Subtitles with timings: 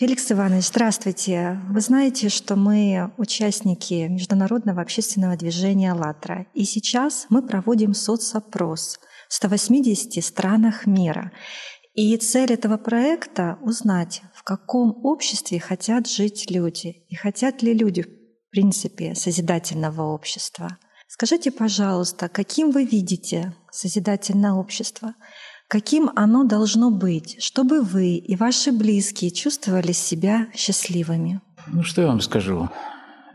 [0.00, 1.60] Феликс Иванович, здравствуйте.
[1.68, 6.46] Вы знаете, что мы участники международного общественного движения «АЛЛАТРА».
[6.54, 8.98] И сейчас мы проводим соцопрос
[9.28, 11.32] в 180 странах мира.
[11.92, 18.00] И цель этого проекта— узнать, в каком обществе хотят жить люди и хотят ли люди,
[18.00, 20.78] в принципе, созидательного общества.
[21.08, 25.14] Скажите, пожалуйста, каким вы видите созидательное общество?
[25.70, 31.40] Каким оно должно быть, чтобы вы и ваши близкие чувствовали себя счастливыми?
[31.68, 32.68] Ну, что я вам скажу?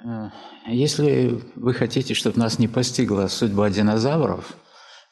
[0.04, 0.30] Э,
[0.68, 4.58] если вы хотите, чтобы нас не постигла судьба динозавров,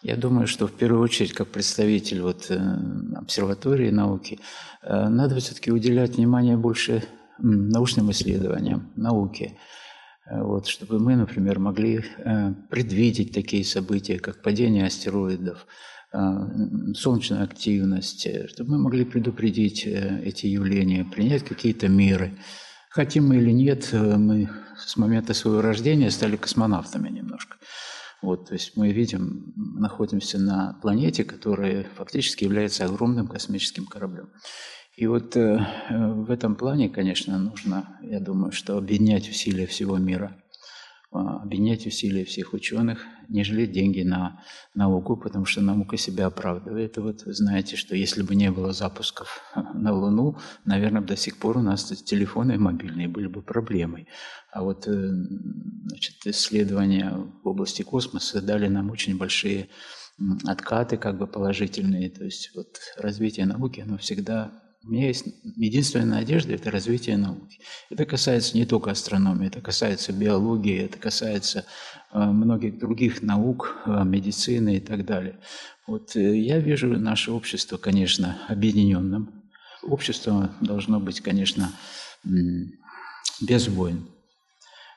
[0.01, 2.59] я думаю, что в первую очередь, как представитель вот, э,
[3.15, 4.39] обсерватории науки,
[4.81, 7.03] э, надо все-таки уделять внимание больше
[7.39, 9.57] научным исследованиям, науке.
[10.29, 12.05] Вот, чтобы мы, например, могли
[12.69, 15.65] предвидеть такие события, как падение астероидов,
[16.13, 22.37] солнечную активность, э, чтобы мы могли предупредить э, эти явления, принять какие-то меры.
[22.89, 27.57] Хотим мы или нет, э, мы с момента своего рождения стали космонавтами немножко.
[28.21, 34.29] Вот, то есть мы видим, находимся на планете, которая фактически является огромным космическим кораблем.
[34.95, 40.37] И вот э, в этом плане, конечно, нужно, я думаю, что объединять усилия всего мира–
[41.13, 46.97] объединять усилия всех ученых, не жалеть деньги на науку, потому что наука себя оправдывает.
[46.97, 49.41] Вот вы знаете, что если бы не было запусков
[49.73, 54.07] на Луну, наверное, до сих пор у нас телефоны мобильные были бы проблемой.
[54.51, 55.11] А вот э,
[55.85, 59.69] значит, исследования в области космоса дали нам очень большие
[60.45, 62.09] откаты как бы положительные.
[62.09, 64.51] То есть вот развитие науки, оно всегда
[64.85, 67.59] у меня есть единственная надежда– это развитие науки.
[67.93, 71.63] Это касается не только астрономии, это касается биологии, это касается
[72.11, 75.37] э, многих других наук, э, медицины и так далее.
[75.85, 79.43] Вот э, я вижу наше общество, конечно, объединенным.
[79.83, 81.71] Общество должно быть, конечно,
[83.39, 84.07] без войн.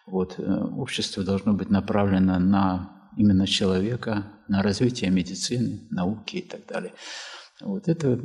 [0.06, 6.94] Вот, общество должно быть направлено на именно человека, на развитие медицины, науки и так далее.
[7.60, 8.20] Вот это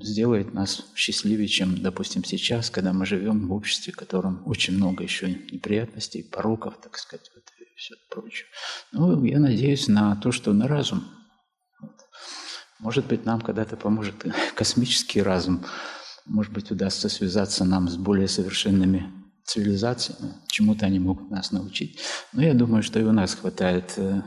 [0.00, 5.02] сделает нас счастливее, чем, допустим, сейчас, когда мы живем в обществе, в котором очень много
[5.02, 8.46] еще неприятностей, пороков, так сказать, вот, и все прочее.
[8.92, 11.04] Ну, я надеюсь на то, что на разум.
[11.78, 11.92] Вот.
[12.78, 15.62] Может быть, нам когда-то поможет космический разум.
[16.24, 19.12] Может быть, удастся связаться нам с более совершенными
[19.44, 20.32] цивилизациями.
[20.48, 22.00] Чему-то они могут нас научить.
[22.32, 24.22] Но я думаю, что и у нас хватает э,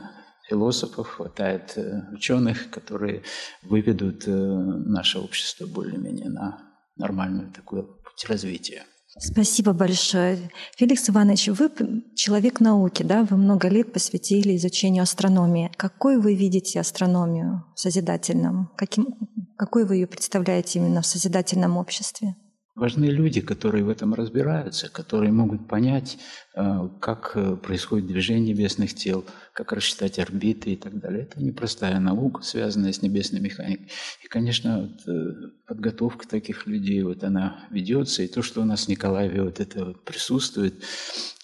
[0.48, 3.22] философов, хватает э, ученых, которые
[3.62, 6.58] выведут э, наше общество более-менее на
[6.96, 8.84] нормальную такую путь развития.
[9.20, 10.50] Спасибо большое.
[10.76, 11.70] Феликс Иванович, вы
[12.14, 13.24] человек науки, да?
[13.24, 15.72] Вы много лет посвятили изучению астрономии.
[15.76, 18.70] Какой вы видите астрономию в созидательном?
[18.76, 19.16] Каким,
[19.56, 22.36] какой вы ее представляете именно в созидательном обществе?
[22.78, 26.16] Важны люди, которые в этом разбираются, которые могут понять,
[26.54, 31.22] э, как э, происходит движение небесных тел, как рассчитать орбиты и так далее.
[31.22, 33.90] Это непростая наука, связанная с небесной механикой.
[34.22, 38.84] И, конечно, вот, э, подготовка таких людей, вот она ведется, и то, что у нас
[38.84, 40.80] в Николаеве вот это присутствует,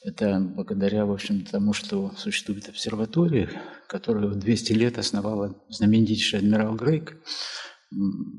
[0.05, 3.51] это благодаря, в общем, тому, что существует обсерватория,
[3.89, 7.17] которую 200 лет основала знаменитейший адмирал Грейк.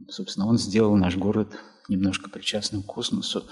[0.08, 1.58] Собственно, он сделал наш город
[1.90, 3.46] немножко причастным к космосу.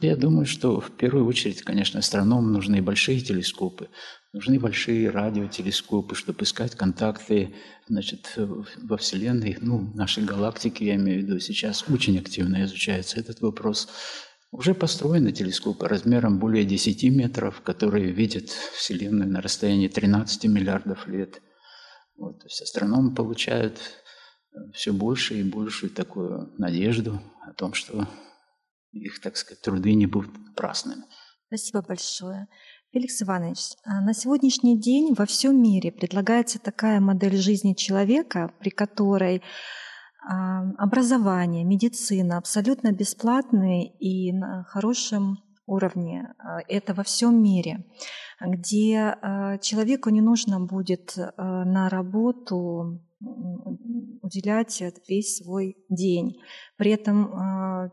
[0.00, 3.88] Я думаю, что в первую очередь, конечно, астрономам нужны большие телескопы,
[4.32, 7.54] нужны большие радиотелескопы, чтобы искать контакты
[7.88, 13.40] значит, во Вселенной, ну, нашей галактики, я имею в виду, сейчас очень активно изучается этот
[13.40, 13.88] вопрос.
[14.50, 21.42] Уже построены телескопы размером более 10 метров, которые видят Вселенную на расстоянии 13 миллиардов лет.
[22.16, 23.80] Вот, то есть астрономы получают
[24.72, 28.08] все больше и большую такую надежду о том, что
[28.92, 31.04] их, так сказать, труды не будут напрасными.
[31.48, 32.48] Спасибо большое.
[32.92, 38.70] Феликс Иванович, а на сегодняшний день во всем мире предлагается такая модель жизни человека, при
[38.70, 39.42] которой
[40.26, 46.34] а, образование, медицина абсолютно бесплатные и на хорошем уровне.
[46.38, 47.84] А, это во всем мире,
[48.40, 49.16] где
[49.62, 53.00] человеку не нужно будет на работу
[54.24, 56.36] уделять весь свой день.
[56.76, 57.90] При этом а,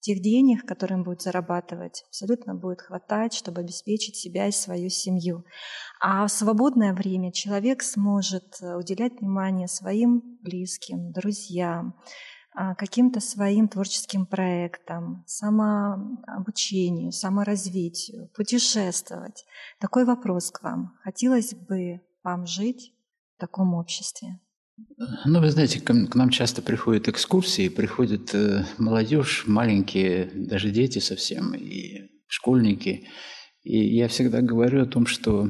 [0.00, 5.44] тех денег, которые он будет зарабатывать, абсолютно будет хватать, чтобы обеспечить себя и свою семью.
[6.00, 14.26] А в свободное время человек сможет уделять внимание своим близким, друзьям, а, каким-то своим творческим
[14.26, 19.44] проектам, самообучению, саморазвитию, путешествовать.
[19.80, 20.96] Такой вопрос к вам.
[21.02, 22.92] Хотелось бы вам жить
[23.36, 24.40] в таком обществе?
[25.24, 31.54] Ну, вы знаете, к, нам часто приходят экскурсии, приходит э, молодежь, маленькие, даже дети совсем,
[31.54, 33.06] и школьники.
[33.62, 35.48] И я всегда говорю о том, что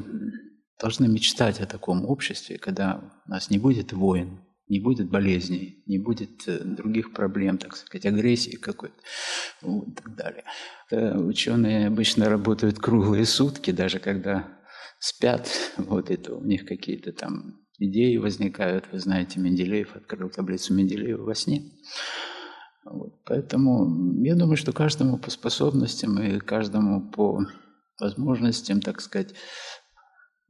[0.79, 5.99] должны мечтать о таком обществе, когда у нас не будет войн, не будет болезней, не
[5.99, 8.95] будет э, других проблем, так сказать, агрессии какой-то
[9.61, 10.43] вот, и так далее.
[10.89, 14.47] Это ученые обычно работают круглые сутки, даже когда
[14.99, 18.85] спят, вот это у них какие-то там идеи возникают.
[18.91, 21.71] Вы знаете, Менделеев открыл таблицу Менделеева во сне.
[22.85, 23.23] Вот.
[23.25, 27.45] Поэтому я думаю, что каждому по способностям и каждому по
[27.99, 29.33] возможностям, так сказать,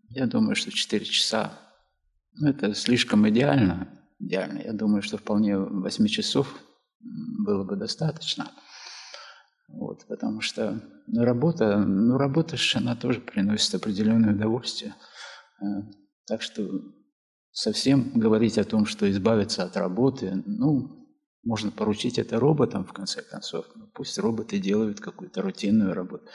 [0.09, 1.59] я думаю, что 4 часа
[2.33, 3.87] ну, это слишком идеально.
[4.19, 4.59] Идеально.
[4.59, 6.59] Я думаю, что вполне 8 часов
[6.99, 8.51] было бы достаточно.
[9.67, 14.95] Вот, потому что ну, работа, ну, работа, она тоже приносит определенное удовольствие.
[15.61, 15.65] Э,
[16.27, 16.69] так что
[17.51, 21.05] совсем говорить о том, что избавиться от работы, ну,
[21.43, 23.65] можно поручить это роботам, в конце концов.
[23.75, 26.25] Ну, пусть роботы делают какую-то рутинную работу.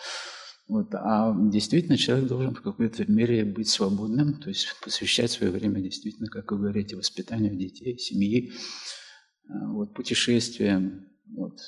[0.70, 0.94] Вот.
[0.94, 6.28] А действительно человек должен в какой-то мере быть свободным, то есть посвящать свое время действительно,
[6.28, 11.08] как вы говорите, воспитанию детей, семьи, э, вот, путешествиям.
[11.26, 11.58] Вот.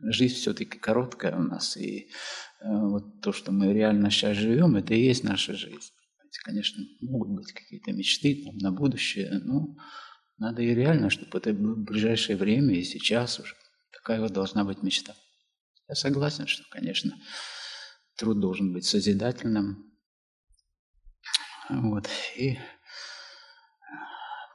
[0.00, 2.08] Жизнь все-таки короткая у нас, и
[2.62, 5.92] э, вот то, что мы реально сейчас живем, это и есть наша жизнь.
[6.42, 9.76] Конечно, могут быть какие-то мечты там, на будущее, но
[10.38, 13.54] надо и реально, чтобы это в ближайшее время и сейчас уже.
[13.92, 15.14] Такая вот должна быть мечта.
[15.86, 17.14] Я согласен, что, конечно,
[18.18, 19.84] труд должен быть созидательным.
[21.70, 22.58] Вот, и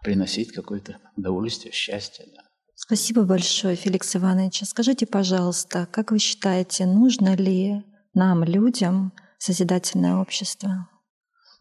[0.04, 2.26] приносить какое-то удовольствие, счастье.
[2.36, 2.44] Да.
[2.76, 4.64] Спасибо большое, Феликс Иванович.
[4.66, 7.84] Скажите, пожалуйста, как вы считаете, нужно ли
[8.14, 10.90] нам, людям, созидательное общество?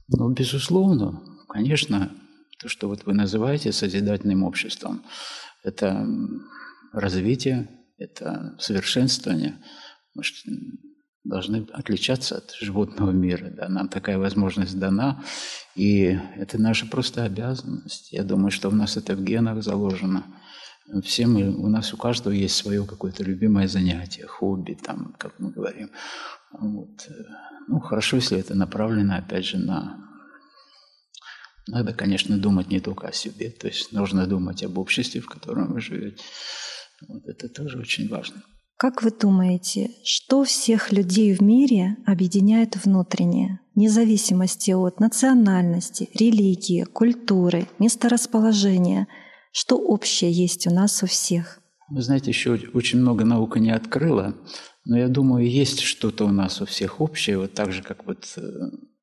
[0.08, 2.12] Ну, безусловно, конечно,
[2.58, 5.04] то, что вот вы называете созидательным обществом,
[5.62, 6.06] это
[6.92, 9.62] развитие, это совершенствование.
[10.14, 10.22] Мы
[11.24, 13.50] должны отличаться от животного мира.
[13.50, 13.68] Да?
[13.68, 15.22] Нам такая возможность дана,
[15.74, 18.12] и это наша просто обязанность.
[18.12, 20.24] Я думаю, что у нас это в генах заложено.
[21.04, 25.50] Все мы, у нас у каждого есть свое какое-то любимое занятие, хобби, там, как мы
[25.50, 25.90] говорим.
[26.50, 27.08] Вот.
[27.68, 30.08] Ну, хорошо, если это направлено, опять же, на...
[31.68, 35.72] Надо, конечно, думать не только о себе, то есть нужно думать об обществе, в котором
[35.72, 36.22] вы живете.
[37.08, 38.42] Вот это тоже очень важно.
[38.82, 46.82] Как вы думаете, что всех людей в мире объединяет внутренне, вне зависимости от национальности, религии,
[46.82, 49.06] культуры, месторасположения?
[49.52, 51.60] Что общее есть у нас у всех?
[51.90, 54.34] Вы знаете, еще очень много наука не открыла,
[54.84, 58.34] но я думаю, есть что-то у нас у всех общее, вот так же, как вот,
[58.36, 58.42] э,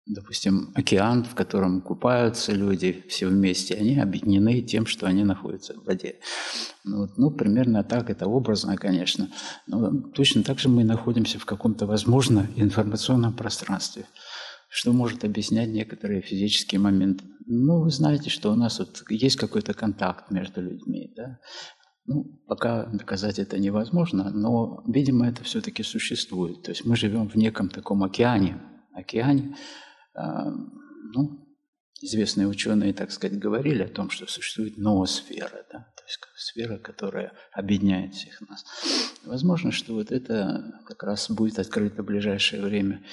[0.09, 5.85] допустим, океан, в котором купаются люди все вместе, они объединены тем, что они находятся в
[5.85, 6.15] воде.
[6.83, 9.29] Ну, вот, ну примерно так, это образно, конечно.
[9.67, 14.05] Но точно так же мы находимся в каком-то, возможно, информационном пространстве
[14.71, 17.25] что может объяснять некоторые физические моменты.
[17.47, 21.39] Ну, вы знаете, что у нас вот есть какой-то контакт между людьми, да?
[22.05, 26.61] Ну, пока доказать это невозможно, но, видимо, это все-таки существует.
[26.61, 28.61] То есть мы живем в неком таком океане.
[28.93, 29.55] Океане,
[31.13, 31.47] ну,
[32.01, 35.79] известные ученые, так сказать, говорили о том, что существует ноосфера, да?
[35.79, 38.63] то есть сфера, которая объединяет всех нас.
[39.25, 43.03] Возможно, что вот это как раз будет открыто в ближайшее время.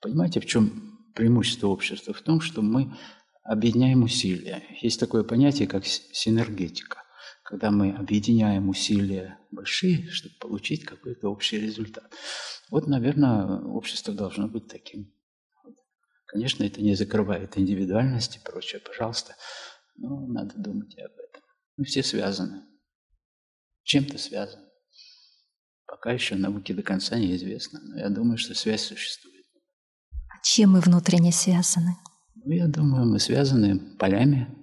[0.00, 2.14] Понимаете, в чем преимущество общества?
[2.14, 2.96] В том, что мы
[3.42, 4.62] объединяем усилия.
[4.80, 7.02] Есть такое понятие, как синергетика
[7.48, 12.12] когда мы объединяем усилия большие, чтобы получить какой-то общий результат.
[12.70, 15.10] Вот, наверное, общество должно быть таким.
[16.28, 19.34] Конечно, это не закрывает индивидуальность и прочее, пожалуйста,
[19.96, 21.42] но надо думать и об этом.
[21.78, 22.64] Мы все связаны,
[23.84, 24.66] чем-то связаны.
[25.86, 29.46] Пока еще науке до конца неизвестно, но я думаю, что связь существует.
[30.12, 31.96] А чем мы внутренне связаны?
[32.34, 34.54] Ну, я думаю, мы связаны полями,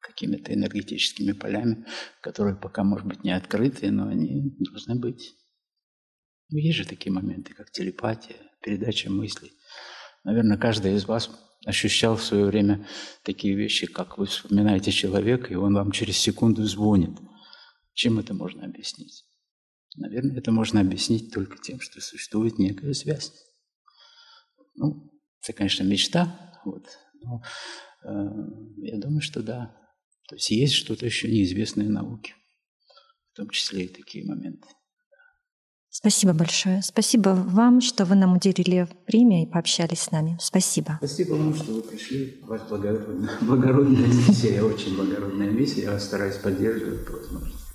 [0.00, 1.84] какими-то энергетическими полями,
[2.22, 5.34] которые пока, может быть, не открыты, но они должны быть.
[6.48, 9.52] Ну, есть же такие моменты, как телепатия, передача мыслей.
[10.24, 11.30] Наверное, каждый из вас
[11.64, 12.86] ощущал в свое время
[13.22, 17.16] такие вещи, как вы вспоминаете человека, и он вам через секунду звонит.
[17.92, 19.24] Чем это можно объяснить?
[19.96, 23.32] Наверное, это можно объяснить только тем, что существует некая связь.
[24.74, 25.10] Ну,
[25.42, 26.86] это, конечно, мечта, вот,
[27.22, 27.42] но
[28.04, 28.08] э,
[28.78, 29.76] я думаю, что да,
[30.28, 32.34] то есть есть что-то еще неизвестное науке,
[33.32, 34.68] в том числе и такие моменты.
[35.92, 36.82] Спасибо большое.
[36.82, 40.38] Спасибо вам, что вы нам уделили время и пообщались с нами.
[40.40, 40.98] Спасибо.
[40.98, 42.40] Спасибо вам, что вы пришли.
[42.46, 45.82] Вас благородная, благородная миссия, очень благородная миссия.
[45.82, 47.69] Я вас стараюсь поддерживать по возможности.